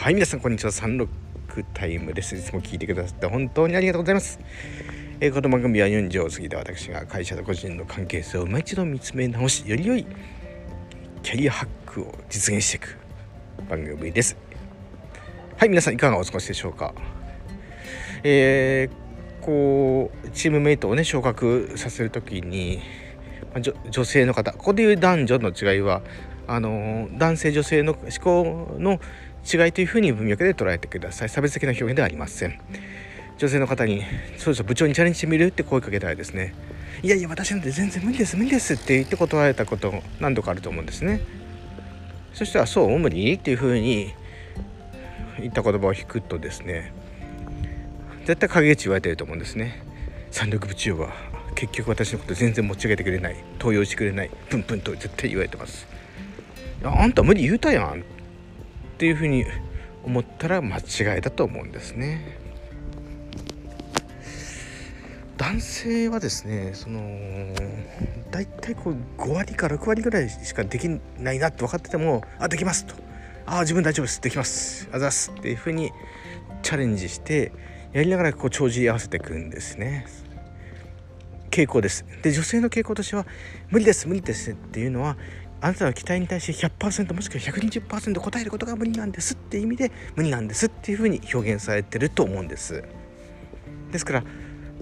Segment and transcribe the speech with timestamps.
[0.00, 0.70] はい皆さんこんにちは。
[0.70, 1.08] 36
[1.74, 2.34] タイムです。
[2.34, 4.40] いつも聞いてくださって本当にありがとうございます。
[5.20, 10.06] えー、この番組は40を過ぎた私が会社と個人の関係性を今一度見つめ直しより良い
[11.22, 12.96] キャリアハックを実現していく
[13.68, 14.38] 番組です。
[15.58, 16.94] はい皆さんいかがお過ごしでしょうか？
[18.24, 22.80] えー、こうチームメイトをね昇格させる時に、
[23.52, 26.00] まあ、女性の方ここでいう男女の違いは
[26.46, 28.98] あの男性女性の思考の
[29.44, 32.58] 違いというふうに文脈で捉えてください差別的な表現ではありません
[33.38, 34.02] 女性の方に
[34.36, 36.54] 「そうです部長にチャレンジしてみる?」って声かけたらですね
[37.02, 41.20] 「いやいや私なんて全然無理です無理です」って言って断られたこと何度かあると思うんですね
[42.34, 44.12] そしたら「そう無理?」っていうふうに
[45.40, 46.92] 言った言葉を引くとですね
[48.26, 49.80] 絶対陰口言われてると思うんですね
[50.30, 51.14] 三六部長は
[51.54, 55.86] 結局私のこと全然持ち上げてくれない登用してくれないプンプンと絶対言われてます
[56.84, 58.04] あんた無理言うたやん
[59.00, 59.46] っていうふうに
[60.04, 62.36] 思ったら間違いだと思うんですね。
[65.38, 67.00] 男性はですねその
[68.30, 70.86] 大体こう5割か6割ぐらいしかでき
[71.18, 72.94] ないなって分かってても「あできます」と
[73.46, 75.90] 「あ自分大丈夫ですできますあざす」っていうふうに
[76.60, 77.52] チャレンジして
[77.94, 80.04] やりながらこう帳尻合わせていくんですね。
[81.50, 83.26] 傾向ですで女性の傾向としては
[83.70, 85.16] 「無理です無理です」っていうのは
[85.62, 92.84] あなたの期待に対して100%もしくは120%答えることが無理なんですっていう意味で無理なんですっていうふうに表現されてると思うんです。
[93.92, 94.24] ですから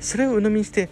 [0.00, 0.88] それを鵜呑みにして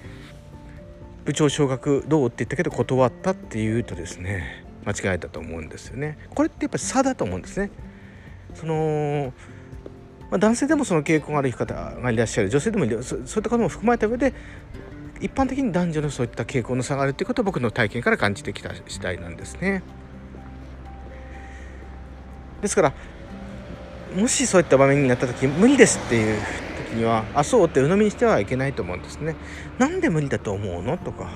[1.25, 6.19] 部長昇格どうって言ったけど断ったっていうとですね間違えたと思うんですよね。
[6.35, 7.71] これってやっぱり差だと思うんですね。
[8.55, 9.33] その
[10.31, 12.49] まあ、男性でもその傾向がある方がいらっしゃる。
[12.49, 14.33] 女性でもそういったことも含まれた上で
[15.21, 19.83] 一般的に男女のそういった傾向の差があるということを僕の体験から感じてきた次第なんですね。
[22.63, 22.93] ですから
[24.17, 26.41] もしそういった場面になった時無理ですっていう
[26.89, 29.37] 時にはあそうって鵜呑みにしてはいけないと思うんですね。
[29.79, 30.99] なんで無理だと思うの？
[30.99, 31.31] とか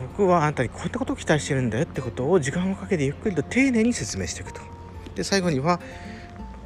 [0.00, 4.60] 僕はあなたにこういったことを期待してるんだよってことを時間をかけてゆっくりと丁寧に説明していくと。
[5.14, 5.80] で最後には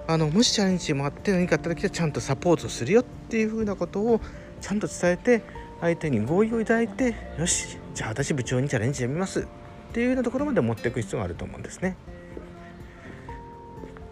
[0.06, 4.20] あのもしチャレンジもあって何かあった時はちゃんとサポートするよっていうふうなことを
[4.60, 5.42] ちゃんと伝えて
[5.80, 9.44] 相手に合意をいただいてよしじゃあ私部長にチャレンジしてみますっ
[9.92, 11.96] ていうようなところまで持っていく必要があると思うんですね。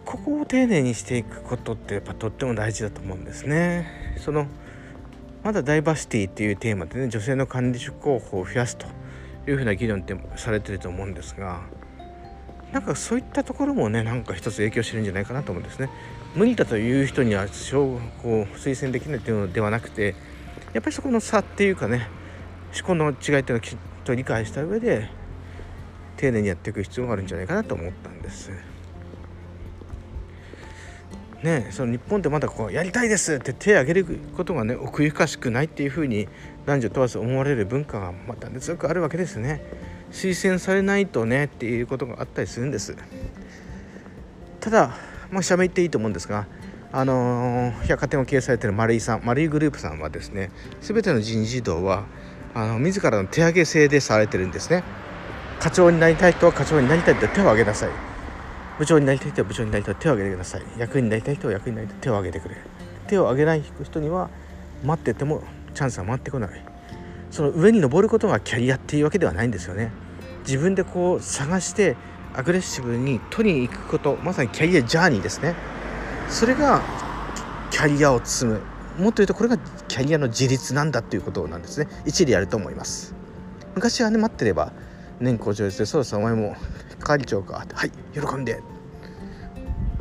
[0.05, 4.15] ここを丁寧にしていくことってやっぱとっても大事だと思うんですね。
[4.17, 4.47] その
[5.43, 8.87] まだダイバーシティっていうテーマでね女性の管理職候補を増やすと
[9.47, 11.61] いうふうな議論ってされてると思うんですが
[12.71, 15.89] なんかそういったところもねなんか一つ影響してるんじゃないかなと思うんですね。
[16.35, 20.15] 無理だという人にはこう推薦できないというのではなくて
[20.73, 22.07] やっぱりそこの差っていうかね
[22.75, 25.09] 思考の違いっていうのをきっと理解した上で
[26.17, 28.51] 丁寧にやっていく必要があるんじゃないかなと思ったんです。
[31.43, 36.27] ね、その日本ってまだこうやりたいですって手を挙げることがね奥ゆかしくないっていうふうに
[36.65, 39.61] 男女問わず思われる文化がまた強くあるわけですね
[40.11, 42.97] 推薦されないとねっていうことがあったりするんです
[44.59, 44.95] ただ
[45.31, 46.47] もうしゃべっていいと思うんですが
[46.91, 52.05] あのー、百貨店を経営されている丸井さん丸井グループさんはですね全ての人事異動は
[52.53, 54.83] あの自らの手上げ制でされてるんですね。
[55.59, 57.89] 課長になりたい人は課長になりたいと手を挙げなさい。
[58.79, 60.61] 部長になりたい人は部長になりたいと手を挙げてください。
[60.77, 62.55] 役員になりたい人は役員になりたい手を挙げてくれ
[63.07, 63.61] 手を挙げない。
[63.61, 64.29] 人には
[64.83, 65.43] 待ってても
[65.73, 66.49] チャンスは回ってこない。
[67.29, 69.91] その上に登ることがキャリアっていうわけではないんですよね。
[70.45, 71.95] 自分でこう探して
[72.33, 75.55] アグレッシブに取りに行くことまさにキャリアジャーニーですね。
[76.29, 76.81] それが
[77.71, 78.61] キャリアを積む。
[78.99, 79.57] もっと言うとこれが
[79.87, 81.87] キャリアの自立なんだっていうことなんですね。
[82.05, 83.13] 一理あると思います。
[83.75, 84.71] 昔はね待ってれば
[85.19, 86.55] 年功序列でそうですお前も
[86.99, 87.65] 係長か。
[87.73, 88.53] はい喜んで。
[88.53, 88.57] っ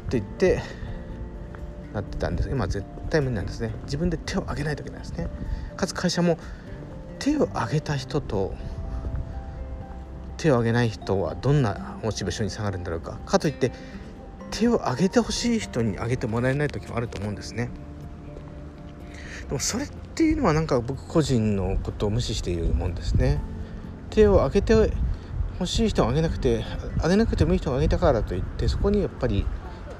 [0.09, 0.63] て言って
[1.93, 2.51] なってたんです。
[2.51, 3.71] 今は絶対無理なんですね。
[3.85, 5.29] 自分で手を挙げないといけないですね。
[5.77, 6.39] かつ会社も
[7.19, 8.55] 手を挙げた人と
[10.37, 13.19] 手を挙げない人はどんなモチベーションに下がるんだろうか。
[13.27, 13.73] かといって
[14.51, 17.71] 手を挙げてほしい人に挙げてもらえない時もあると思うんですね。
[19.49, 23.41] でもそれっていうのはなんか僕個人のことを無視しているもんですね。
[24.11, 24.73] 手を挙げて
[25.59, 26.65] 欲しい人を挙げなくて
[26.97, 29.47] 挙げなくてもいい人を挙げたからといってそこにやっぱり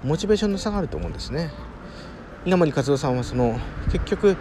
[0.05, 1.51] モチベーションの差があると思うんですね。
[2.45, 3.59] 稲森和夫さんはその
[3.91, 4.37] 結局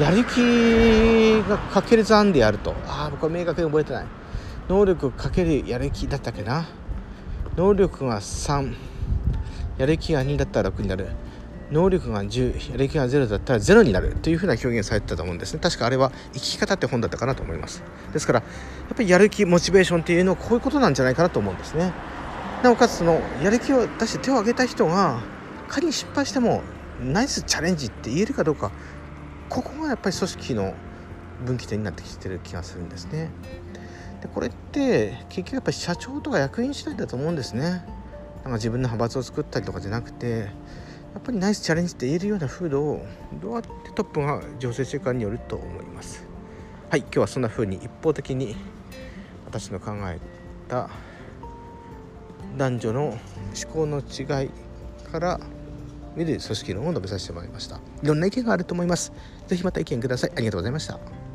[0.00, 2.74] やる気がかける残でやると。
[2.86, 4.06] ああ僕は明確に覚えてない。
[4.68, 6.66] 能力かけるやる気だったっけな。
[7.56, 8.74] 能力が3
[9.78, 11.08] やる気が2だったら6になる。
[11.70, 14.14] 能力が10やる気が0だったら0になる。
[14.22, 15.60] というふうな表現されてたと思うんですね。
[15.60, 17.82] 確かあれは生き方って本だったかなと思います。
[18.12, 18.46] ですからや
[18.92, 21.92] っぱりやる気モチベーションっていうのはこういうことなんじゃないかなと思うんですね。
[22.62, 25.20] なおかつそのやる気を出して手を挙げた人が
[25.68, 26.62] 仮に失敗しても
[27.00, 28.70] ナイスチャレンジって言えるかどうか。
[29.48, 30.74] ここがやっぱり組織の
[31.44, 33.30] 分岐点になってきてる気がするんですね。
[34.26, 37.62] でこれって結局やっぱり社長とか役員次第だと思うんですね。
[37.62, 37.80] なん
[38.44, 40.46] か自分の派閥を作ったりとかじゃなくてや
[41.18, 43.04] っぱりナイスチャレンジって言えるような風土を
[43.42, 46.24] どうやってトップが醸成していくかによると思います。
[46.90, 48.56] はい今日はそんな風に一方的に
[49.46, 50.18] 私の考え
[50.68, 50.90] た
[52.56, 53.18] 男女の思
[53.72, 54.50] 考の違い
[55.10, 55.40] から
[56.16, 59.12] 見る組織論を述べさせてもらいましたいろんな意見があると思います
[59.48, 61.25] 是非また意見くださいありがとうございました